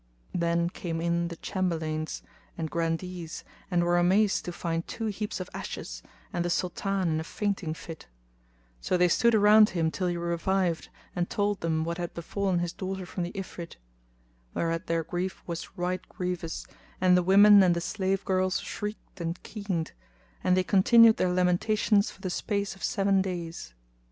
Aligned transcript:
Then 0.33 0.71
came 0.71 0.99
in 0.99 1.27
the 1.27 1.35
Chamberlains 1.35 2.23
and 2.57 2.71
Grandees 2.71 3.43
and 3.69 3.83
were 3.83 3.99
amazed 3.99 4.43
to 4.45 4.51
find 4.51 4.87
two 4.87 5.05
heaps 5.05 5.39
of 5.39 5.47
ashes 5.53 6.01
and 6.33 6.43
the 6.43 6.49
Sultan 6.49 7.07
in 7.07 7.19
a 7.19 7.23
fainting 7.23 7.75
fit; 7.75 8.07
so 8.79 8.97
they 8.97 9.07
stood 9.07 9.35
round 9.35 9.69
him 9.69 9.91
till 9.91 10.07
he 10.07 10.17
revived 10.17 10.89
and 11.15 11.29
told 11.29 11.61
them 11.61 11.83
what 11.83 11.99
had 11.99 12.15
befallen 12.15 12.57
his 12.57 12.73
daughter 12.73 13.05
from 13.05 13.21
the 13.21 13.31
Ifrit; 13.35 13.75
whereat 14.55 14.87
their 14.87 15.03
grief 15.03 15.43
was 15.45 15.77
right 15.77 16.01
grievous 16.09 16.65
and 16.99 17.15
the 17.15 17.21
women 17.21 17.61
and 17.61 17.75
the 17.75 17.79
slave 17.79 18.25
girls 18.25 18.59
shrieked 18.59 19.21
and 19.21 19.43
keened,[FN#253] 19.43 19.95
and 20.43 20.57
they 20.57 20.63
continued 20.63 21.17
their 21.17 21.31
lamentations 21.31 22.09
for 22.09 22.21
the 22.21 22.31
space 22.31 22.73
of 22.75 22.83
seven 22.83 23.21
days. 23.21 23.75